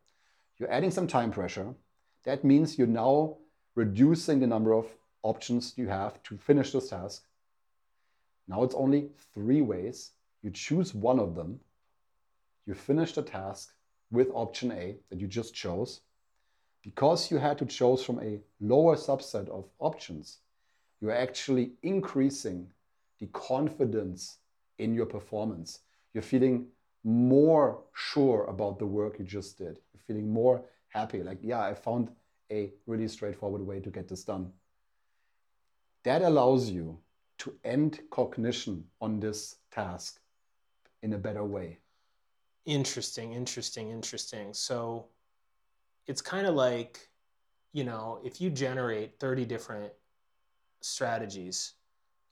[0.58, 1.74] You're adding some time pressure.
[2.24, 3.36] That means you're now
[3.74, 4.86] reducing the number of
[5.22, 7.24] options you have to finish this task.
[8.48, 10.12] Now it's only three ways.
[10.42, 11.60] You choose one of them.
[12.64, 13.72] You finish the task
[14.10, 16.00] with option A that you just chose.
[16.82, 20.38] Because you had to choose from a lower subset of options,
[21.00, 22.68] you're actually increasing
[23.18, 24.38] the confidence
[24.78, 25.80] in your performance.
[26.14, 26.66] You're feeling
[27.02, 29.80] more sure about the work you just did.
[29.92, 31.22] You're feeling more happy.
[31.22, 32.10] Like, yeah, I found
[32.50, 34.52] a really straightforward way to get this done.
[36.04, 36.98] That allows you
[37.38, 40.20] to end cognition on this task
[41.02, 41.78] in a better way.
[42.66, 44.52] Interesting, interesting, interesting.
[44.52, 45.06] So
[46.06, 47.08] it's kind of like,
[47.72, 49.92] you know, if you generate 30 different
[50.80, 51.74] strategies,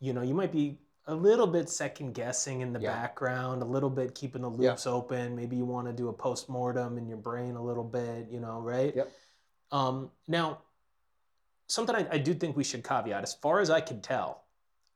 [0.01, 2.93] you know, you might be a little bit second guessing in the yeah.
[2.93, 4.93] background, a little bit keeping the loops yeah.
[4.93, 5.37] open.
[5.37, 8.41] Maybe you want to do a post mortem in your brain a little bit, you
[8.41, 8.95] know, right?
[8.97, 9.11] Yep.
[9.71, 10.59] Um, now,
[11.69, 14.44] something I, I do think we should caveat, as far as I can tell,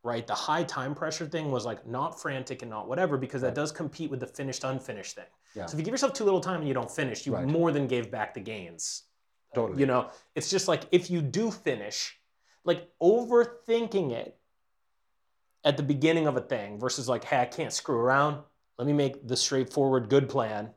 [0.02, 0.26] right?
[0.26, 3.48] The high time pressure thing was like not frantic and not whatever because right.
[3.48, 5.24] that does compete with the finished unfinished thing.
[5.54, 5.66] Yeah.
[5.66, 7.46] So if you give yourself too little time and you don't finish, you right.
[7.46, 9.04] more than gave back the gains.
[9.54, 9.80] Totally.
[9.80, 12.18] You know, it's just like if you do finish,
[12.64, 14.37] like overthinking it
[15.64, 18.42] at the beginning of a thing versus like, hey, I can't screw around.
[18.78, 20.70] Let me make the straightforward good plan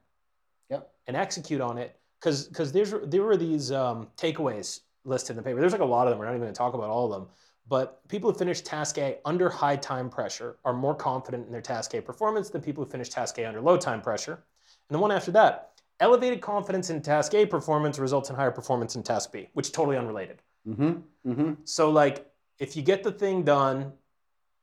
[0.69, 0.91] yep.
[1.07, 1.97] and execute on it.
[2.19, 5.59] Because because there's there were these um, takeaways listed in the paper.
[5.59, 6.19] There's like a lot of them.
[6.19, 7.29] We're not even going to talk about all of them.
[7.71, 11.61] But people who finish task A under high time pressure are more confident in their
[11.61, 14.43] task A performance than people who finish task A under low time pressure.
[14.89, 18.97] And the one after that, elevated confidence in task A performance results in higher performance
[18.97, 20.41] in task B, which is totally unrelated.
[20.67, 21.31] Mm-hmm.
[21.31, 21.53] Mm-hmm.
[21.63, 22.29] So like
[22.59, 23.93] if you get the thing done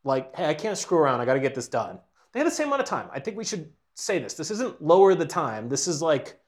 [0.04, 1.22] like, hey, I can't screw around.
[1.22, 1.98] I got to get this done.
[2.32, 3.08] They have the same amount of time.
[3.10, 4.34] I think we should say this.
[4.34, 5.70] This isn't lower the time.
[5.70, 6.38] This is like,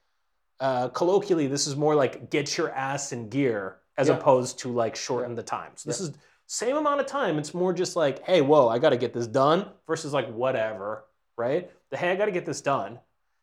[0.59, 4.13] uh, colloquially, this is more like get your ass in gear as yeah.
[4.13, 5.71] opposed to like shorten the time.
[5.73, 6.07] So this yeah.
[6.07, 6.13] is
[6.51, 7.39] same amount of time.
[7.39, 11.05] It's more just like, hey, whoa, I got to get this done versus like whatever,
[11.37, 11.71] right?
[11.91, 12.99] The hey, I got to get this done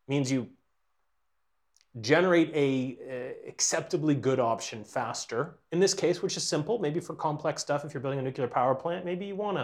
[0.08, 0.46] means you
[2.02, 5.56] generate a uh, acceptably good option faster.
[5.72, 8.46] In this case, which is simple, maybe for complex stuff, if you're building a nuclear
[8.46, 9.56] power plant, maybe you want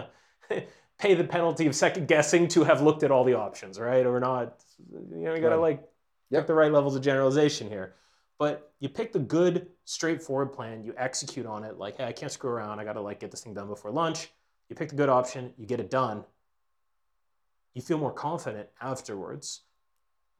[0.49, 0.63] to
[0.97, 4.07] pay the penalty of second guessing to have looked at all the options, right?
[4.07, 4.55] Or not,
[4.91, 5.75] you know, you gotta right.
[5.77, 5.83] like
[6.31, 6.41] yep.
[6.41, 7.93] pick the right levels of generalization here.
[8.37, 12.31] But you pick the good, straightforward plan, you execute on it, like, hey, I can't
[12.31, 14.29] screw around, I gotta like get this thing done before lunch.
[14.69, 16.25] You pick the good option, you get it done.
[17.73, 19.61] You feel more confident afterwards.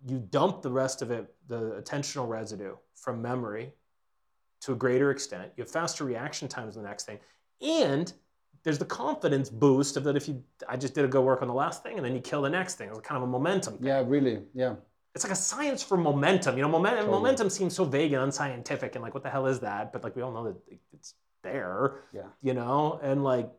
[0.08, 3.74] You dump the rest of it, the attentional residue from memory
[4.62, 5.52] to a greater extent.
[5.56, 7.20] You have faster reaction times on the next thing.
[7.62, 8.12] And
[8.64, 11.48] there's the confidence boost of that if you I just did a good work on
[11.48, 12.90] the last thing and then you kill the next thing.
[12.90, 13.78] It's kind of a momentum.
[13.78, 13.88] Thing.
[13.88, 14.42] Yeah, really.
[14.54, 14.76] Yeah.
[15.16, 16.58] It's like a science for momentum.
[16.58, 17.18] You know, momentum Totally.
[17.18, 19.94] momentum seems so vague and unscientific, and like, what the hell is that?
[19.94, 20.58] But like, we all know that
[20.94, 22.02] it's there.
[22.14, 22.28] Yeah.
[22.42, 23.50] You know, and like,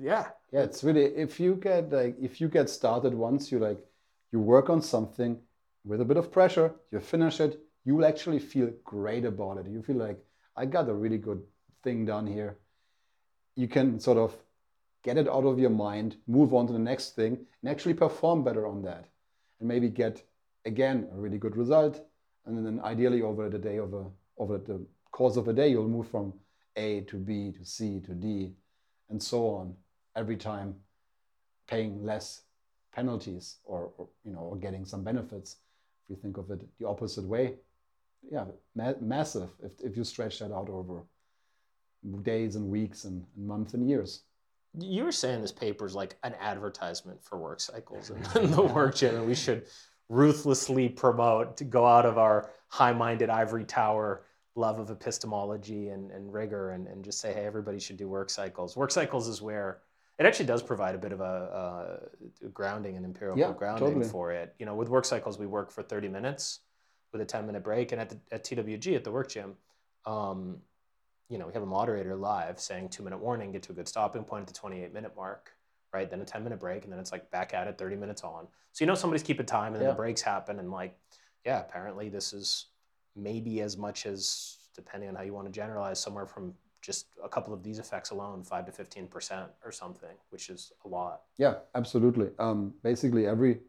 [0.00, 3.78] yeah, Yeah, it's really if you get like if you get started once, you like
[4.32, 5.38] you work on something
[5.84, 9.66] with a bit of pressure, you finish it, you will actually feel great about it.
[9.66, 10.18] You feel like
[10.56, 11.42] I got a really good
[11.82, 12.58] thing done here.
[13.56, 14.36] You can sort of
[15.02, 18.44] get it out of your mind, move on to the next thing, and actually perform
[18.44, 19.06] better on that.
[19.58, 20.22] And maybe get
[20.64, 22.04] again a really good result.
[22.46, 26.32] And then ideally over the day over the course of a day, you'll move from
[26.76, 28.52] A to B to C to D
[29.12, 29.74] and so on
[30.16, 30.74] every time
[31.68, 32.42] paying less
[32.92, 35.56] penalties or, or you know or getting some benefits
[36.04, 37.54] if you think of it the opposite way
[38.30, 38.44] yeah
[38.74, 41.04] ma- massive if, if you stretch that out over
[42.22, 44.22] days and weeks and, and months and years
[44.78, 48.94] you were saying this paper is like an advertisement for work cycles and the work
[48.94, 49.66] gym, and we should
[50.12, 56.30] ruthlessly promote to go out of our high-minded ivory tower love of epistemology and, and
[56.30, 58.76] rigor and, and just say hey everybody should do work cycles.
[58.76, 59.78] Work cycles is where
[60.18, 61.98] it actually does provide a bit of a,
[62.44, 64.06] a grounding and empirical Yeah, grounding totally.
[64.08, 64.54] for it.
[64.58, 66.60] You know with work cycles we work for 30 minutes
[67.12, 67.92] with a 10 minute break.
[67.92, 69.54] And at, the, at twg at the work gym
[70.04, 70.58] um,
[71.30, 73.88] you know we have a moderator live saying two minute warning get to a good
[73.88, 75.52] stopping point at the 28 minute mark
[75.92, 76.10] right?
[76.10, 78.46] Then a 10 minute break and then it's like back at it 30 minutes on.
[78.72, 79.90] So you know somebody's keeping time and then Yeah.
[79.90, 80.96] the breaks happen and like
[81.44, 82.66] yeah apparently this is
[83.14, 87.28] maybe as much as depending on how you want to generalize somewhere from just a
[87.28, 91.22] couple of these effects alone 5 to 15% or something which is a lot.
[91.38, 92.30] Yeah absolutely.
[92.38, 93.60] Um, basically every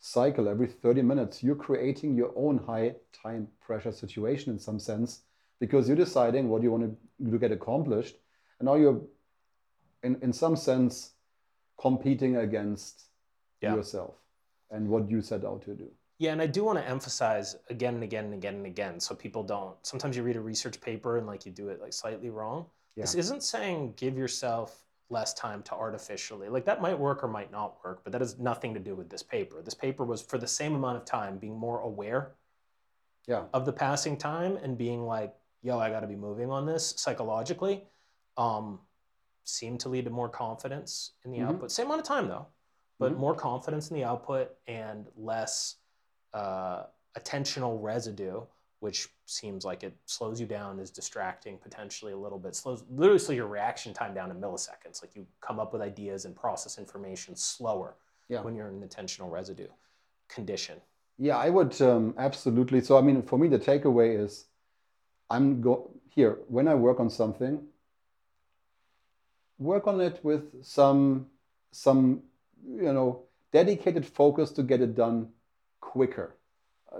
[0.00, 5.22] cycle every 30 minutes you're creating your own high time pressure situation in some sense
[5.60, 6.84] because you're deciding what you want
[7.24, 8.16] to, to get accomplished
[8.60, 9.00] and now you're
[10.04, 11.12] in, in some sense
[11.80, 13.04] competing against
[13.60, 13.74] Yeah.
[13.74, 14.14] yourself
[14.70, 17.94] and what you set out to do Yeah, and I do want to emphasize again
[17.94, 19.76] and again and again and again so people don't.
[19.86, 22.66] Sometimes you read a research paper and like you do it like slightly wrong.
[22.96, 26.48] This isn't saying give yourself less time to artificially.
[26.48, 29.08] Like that might work or might not work, but that has nothing to do with
[29.08, 29.62] this paper.
[29.62, 32.32] This paper was for the same amount of time being more aware
[33.26, 36.66] yeah of the passing time and being like, yo, I got to be moving on
[36.66, 37.84] this psychologically.
[38.36, 38.80] Um,
[39.48, 41.48] seemed to lead to more confidence in the Mhm.
[41.48, 41.70] output.
[41.70, 42.46] Same amount of time though,
[42.98, 43.16] but Mhm.
[43.18, 45.76] more confidence in the output and less
[46.34, 46.84] uh,
[47.16, 48.42] attentional residue,
[48.80, 52.54] which seems like it slows you down, is distracting potentially a little bit.
[52.54, 55.00] Slows literally slow your reaction time down in milliseconds.
[55.02, 57.96] Like you come up with ideas and process information slower
[58.28, 58.42] Yeah.
[58.42, 59.68] when you're in an attentional residue
[60.28, 60.82] condition.
[61.16, 62.82] Yeah, I would um, absolutely.
[62.82, 64.44] So, I mean, for me, the takeaway is
[65.30, 67.66] I'm go here when I work on something,
[69.58, 71.26] work on it with some
[71.72, 72.22] some
[72.66, 75.28] you know dedicated focus to get it done
[75.80, 76.34] quicker.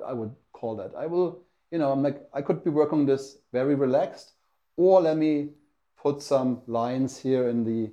[0.04, 0.94] I- would call that.
[0.94, 1.40] I will,
[1.70, 4.32] you know, I'm like I could be working on this very relaxed,
[4.76, 5.50] or let me
[5.96, 7.90] put some lines here in the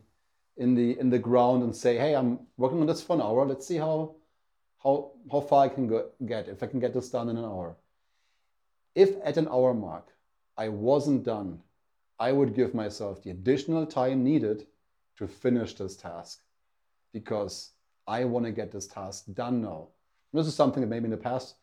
[0.58, 3.46] in the in the ground and say, hey, I'm working on this for an hour.
[3.46, 4.16] Let's see how
[4.84, 7.46] how how far I can go, get if I can get this done in an
[7.46, 7.76] hour.
[8.94, 10.08] If at an hour mark
[10.58, 11.60] I wasn't done,
[12.20, 14.68] I would give myself the additional time needed
[15.18, 16.42] to finish this task
[17.14, 17.72] because
[18.08, 19.88] I want to get this task done now.
[20.34, 21.56] This is something that maybe in the past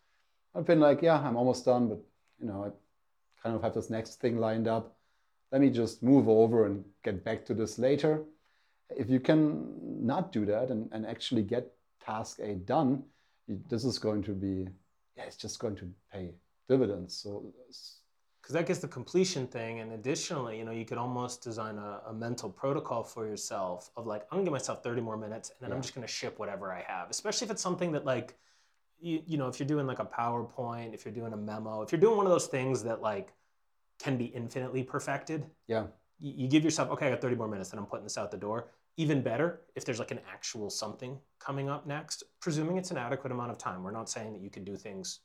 [0.54, 1.98] I've been like, yeah, I'm almost done, but
[2.38, 4.96] you know, I kind of have this next thing lined up.
[5.50, 8.22] Let me just move over and get back to this later.
[8.94, 11.72] If you can not do that and, and actually get
[12.04, 13.02] task A done,
[13.48, 14.68] this is going to be,
[15.16, 16.34] yeah, it's just going to pay
[16.68, 17.16] dividends.
[17.16, 17.44] So,
[18.42, 22.00] because that gets the completion thing and additionally you know you could almost design a,
[22.08, 25.58] a mental protocol for yourself of like i'm gonna give myself 30 more minutes and
[25.60, 28.36] then i'm just gonna ship whatever i have especially if it's something that like
[29.00, 31.92] you, you know if you're doing like a powerpoint if you're doing a memo if
[31.92, 33.32] you're doing one of those things that like
[33.98, 35.84] can be infinitely perfected yeah,
[36.18, 38.30] you, you give yourself okay i got 30 more minutes and i'm putting this out
[38.30, 38.68] the door.
[38.98, 43.32] Even better if there's like an actual something coming up next presuming it's an adequate
[43.32, 43.82] amount of time.
[43.82, 45.20] We're not saying that you can do things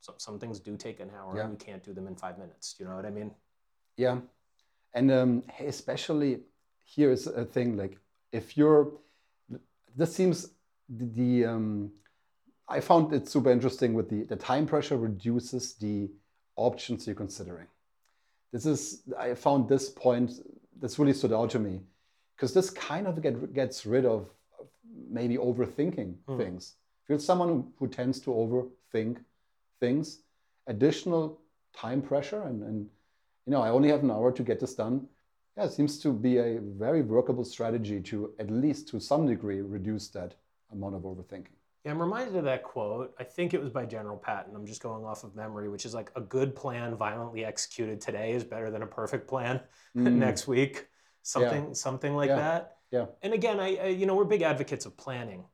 [0.00, 1.44] some, some things do take an hour Yeah.
[1.44, 3.30] and you can't do them in five minutes you know what i mean
[3.96, 4.20] yeah.
[4.94, 6.40] And um, especially
[6.84, 7.98] here is a thing like
[8.32, 8.92] if you're,
[9.96, 10.50] this seems
[10.88, 11.90] the, the um,
[12.68, 16.08] I found it super interesting with the, the time pressure reduces the
[16.56, 17.66] options you're considering.
[18.52, 20.30] This is, I found this point,
[20.80, 21.80] this really stood out to me
[22.36, 24.30] because this kind of get, gets rid of
[25.10, 26.38] maybe overthinking Hmm.
[26.38, 26.74] things.
[27.02, 29.16] If you're someone who tends to overthink
[29.80, 30.20] things,
[30.66, 31.40] additional
[31.74, 32.86] time pressure and, and
[33.46, 35.06] you know, I only have an hour to get this done.
[35.56, 39.60] Yeah, it seems to be a very workable strategy to at least to some degree
[39.60, 40.34] reduce that
[40.70, 41.56] amount of overthinking.
[41.84, 43.14] Yeah, I'm reminded of that quote.
[43.18, 44.54] I think it was by General Patton.
[44.54, 48.32] I'm just going off of memory, which is like a good plan violently executed today
[48.32, 49.60] is better than a perfect plan
[49.96, 50.86] Mm, next week.
[51.22, 52.36] Something, something like Yeah.
[52.36, 52.76] that.
[52.90, 53.06] Yeah.
[53.22, 55.44] And again, I, I, you know, we're big advocates of planning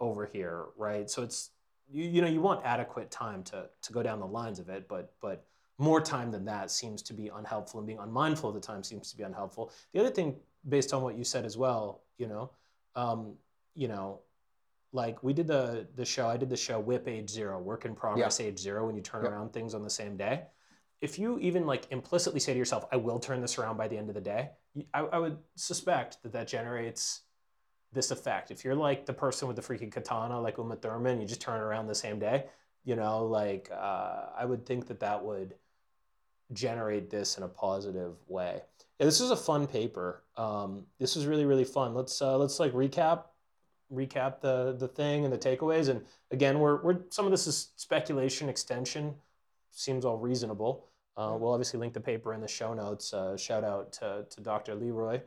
[0.00, 1.08] over here, right?
[1.10, 1.50] So it's,
[1.90, 4.88] you, you know, you want adequate time to to go down the lines of it,
[4.88, 5.46] but but
[5.78, 9.10] more time than that seems to be unhelpful, and being unmindful of the time seems
[9.10, 9.72] to be unhelpful.
[9.92, 10.36] The other thing,
[10.68, 12.50] based on what you said as well, you know,
[12.94, 13.34] um,
[13.74, 14.20] you know,
[14.92, 16.28] like we did the the show.
[16.28, 19.24] I did the show WIP Age Zero, Work in Progress Age Zero, when you turn
[19.24, 19.30] Yeah.
[19.30, 20.46] around things on the same day.
[21.00, 23.98] If you even like implicitly say to yourself, "I will turn this around by the
[23.98, 24.52] end of the day,"
[24.94, 27.23] I, I would suspect that that generates
[27.94, 28.50] this effect.
[28.50, 31.60] If you're like the person with the freaking katana, like Uma Thurman, you just turn
[31.60, 32.44] it around the same day.
[32.84, 35.54] You know, like uh, I would think that that would
[36.52, 38.60] generate this in a positive way.
[38.98, 40.22] Yeah, this is a fun paper.
[40.36, 41.94] Um, this was really really fun.
[41.94, 43.24] Let's uh, let's like recap
[43.92, 45.88] recap the the thing and the takeaways.
[45.88, 49.14] And again, we're we're some of this is speculation extension.
[49.70, 50.86] Seems all reasonable.
[51.16, 53.12] Uh, we'll obviously link the paper in the show notes.
[53.12, 54.74] Uh, shout out to, to Dr.
[54.74, 55.20] Leroy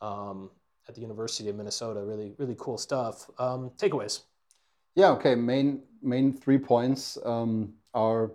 [0.00, 0.50] um,
[0.88, 2.02] at the University of Minnesota.
[2.02, 3.30] Really really cool stuff.
[3.38, 4.22] Um, takeaways.
[4.94, 5.34] Yeah, okay.
[5.34, 8.30] Main main three points um, are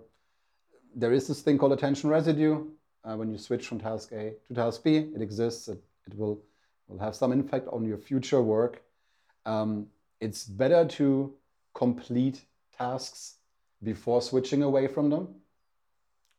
[0.94, 2.66] there is this thing called attention residue.
[3.04, 5.68] Uh, when you switch from task A to task B, it exists.
[5.68, 6.42] It, it will
[6.88, 8.82] will have some impact on your future work.
[9.46, 9.86] Um,
[10.20, 11.32] it's better to
[11.74, 12.44] complete
[12.76, 13.36] tasks
[13.82, 15.28] before switching away from them.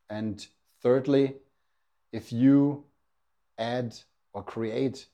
[0.09, 0.45] And
[0.81, 1.35] thirdly,
[2.11, 2.83] if you
[3.57, 3.95] add
[4.33, 5.05] or create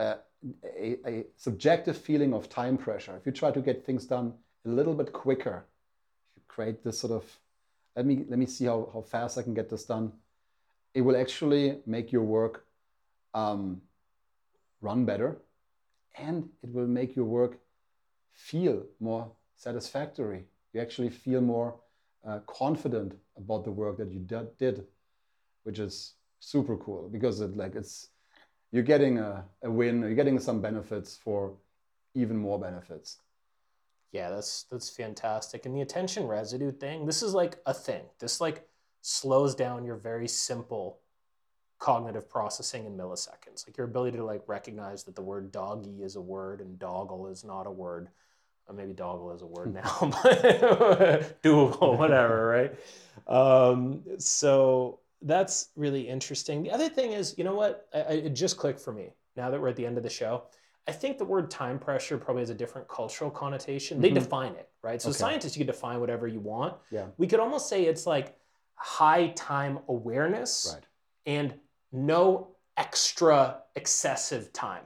[0.00, 4.32] a, a, subjective feeling of time pressure, if you try to get things done
[4.64, 5.64] a little bit quicker,
[6.36, 7.24] you create this sort of
[7.96, 10.12] let me let me see how, how fast I can get this done.
[10.94, 12.64] It will actually make your work
[13.34, 13.82] um,
[14.80, 15.38] run better,
[16.16, 17.58] and it will make your work
[18.32, 20.44] feel more satisfactory.
[20.72, 21.74] You actually feel more
[22.26, 24.86] uh, confident about the work that you did,
[25.64, 28.08] which is super cool because it like it's
[28.72, 31.54] you're getting a, a win, you're getting some benefits for
[32.14, 33.18] even more benefits.
[34.12, 35.66] Yeah, that's that's fantastic.
[35.66, 38.02] And the attention residue thing, this is like a thing.
[38.18, 38.68] This like
[39.02, 40.98] slows down your very simple
[41.78, 43.66] cognitive processing in milliseconds.
[43.66, 47.28] Like your ability to like recognize that the word doggy is a word and doggle
[47.28, 48.08] is not a word.
[48.66, 52.74] Or maybe doggle is a word now, but doable, whatever, right?
[53.26, 56.62] Um, so that's really interesting.
[56.62, 57.88] The other thing is, you know what?
[57.94, 60.10] I, I, it just clicked for me now that we're at the end of the
[60.10, 60.44] show.
[60.88, 64.00] I think the word time pressure probably has a different cultural connotation.
[64.00, 64.14] They Mhm.
[64.14, 65.00] define it, right?
[65.00, 65.18] So Okay.
[65.18, 66.74] scientists, you can define whatever you want.
[66.90, 67.06] Yeah.
[67.18, 68.38] We could almost say it's like
[68.74, 70.84] high time awareness Right.
[71.26, 71.60] and
[71.92, 74.84] no extra excessive time.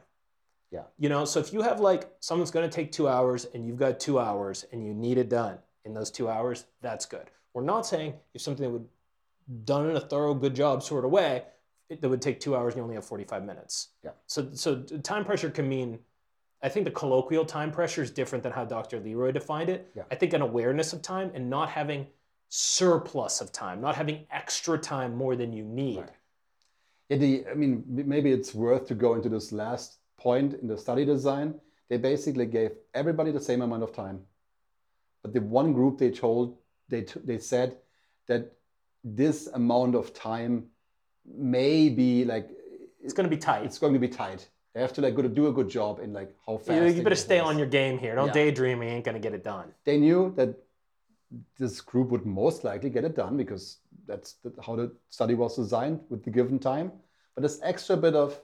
[0.73, 0.83] Yeah.
[0.99, 3.79] You know, so if you have like someone's going to take two hours and you've
[3.79, 7.31] got two hours and you need it done in those two hours, that's good.
[7.53, 8.89] We're not saying if something that would
[9.65, 11.43] done in a thorough, good job sort of way,
[11.89, 13.89] it, that would take two hours and you only have 45 minutes.
[14.03, 14.11] Yeah.
[14.27, 15.99] So, so time pressure can mean,
[16.63, 18.99] I think the colloquial time pressure is different than how Dr.
[19.01, 19.91] Leroy defined it.
[19.95, 20.05] Yeah.
[20.11, 22.07] I think an awareness of time and not having
[22.49, 25.99] surplus of time, not having extra time more than you need.
[25.99, 26.11] Right.
[27.09, 30.79] Yeah, the, I mean, maybe it's worth to go into this last point in the
[30.79, 31.55] study design.
[31.91, 34.21] They basically gave everybody the same amount of time,
[35.23, 36.57] but the one group they told
[36.89, 37.77] they they said
[38.27, 38.53] that
[39.05, 40.65] this amount of time
[41.27, 42.49] may be like
[43.03, 43.65] It's going to be tight.
[43.65, 44.49] it's going to be tight.
[44.75, 46.71] They have to like go to do a good job in like how fast.
[46.71, 48.15] You, you better stay on your game here.
[48.17, 48.33] Don't Yeah.
[48.33, 48.83] daydream.
[48.83, 49.73] You ain't going to get it done.
[49.85, 50.57] They knew that
[51.59, 55.57] this group would most likely get it done because that's the, how the study was
[55.57, 56.91] designed with the given time.
[57.35, 58.41] But this extra bit of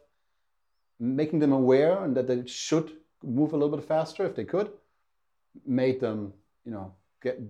[0.99, 2.93] making them aware and that they should
[3.25, 4.71] move a little bit faster if they could,
[5.67, 6.33] made them,
[6.65, 7.41] you know, get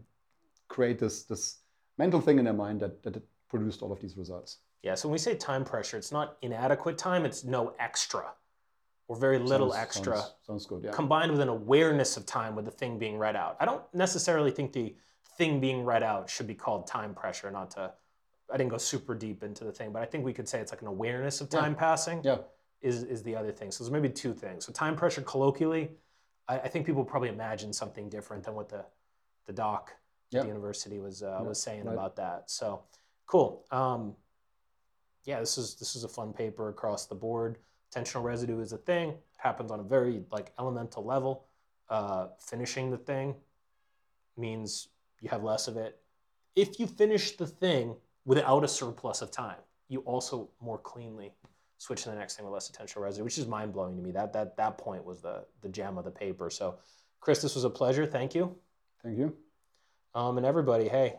[0.68, 1.58] create this this
[2.04, 3.14] mental thing in their mind that that
[3.48, 4.50] produced all of these results.
[4.82, 4.94] Yeah.
[4.96, 7.24] So when we say time pressure, it's not inadequate time.
[7.28, 8.24] It's no extra
[9.08, 10.80] or very little Sounds- extra Sounds, sounds good.
[10.84, 10.92] Yeah.
[10.92, 13.56] combined with an awareness of time with the thing being read out.
[13.62, 14.94] I don't necessarily think the
[15.38, 17.92] thing being read out should be called time pressure, not to
[18.52, 20.72] I didn't go super deep into the thing, but I think we could say it's
[20.72, 21.60] like an awareness of Yeah.
[21.60, 22.38] time passing yeah.
[22.82, 23.70] is, is the other thing.
[23.70, 24.64] So there's maybe two things.
[24.66, 25.84] So time pressure colloquially,
[26.48, 28.82] I, I think people probably imagine something different than what the
[29.46, 29.92] the doc
[30.30, 30.42] Yeah.
[30.42, 31.92] the university was uh, Yeah, was saying right.
[31.92, 32.50] about that.
[32.50, 32.82] So
[33.26, 33.64] cool.
[33.70, 34.14] Um,
[35.24, 37.58] yeah, this is this is a fun paper across the board.
[37.94, 39.10] Tensional residue is a thing.
[39.10, 41.44] It happens on a very like elemental level.
[41.88, 43.34] Uh, finishing the thing
[44.36, 44.88] means
[45.20, 45.98] you have less of it.
[46.54, 49.58] If you finish the thing without a surplus of time,
[49.88, 51.32] you also more cleanly
[51.78, 54.12] switch to the next thing with less attentional residue, which is mind blowing to me.
[54.12, 56.48] That that that point was the the gem of the paper.
[56.50, 56.78] So
[57.20, 58.06] Chris, this was a pleasure.
[58.06, 58.56] Thank you.
[59.02, 59.36] Thank you.
[60.14, 61.16] Um, and everybody, hey,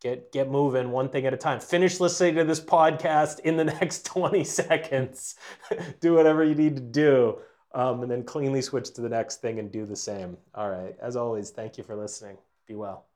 [0.00, 1.60] get get moving one thing at a time.
[1.60, 5.36] Finish listening to this podcast in the next 20 seconds.
[6.00, 7.38] do whatever you need to do.
[7.74, 10.36] Um, and then cleanly switch to the next thing and do the same.
[10.54, 10.94] All right.
[11.00, 12.36] As always, thank you for listening.
[12.66, 13.06] Be well.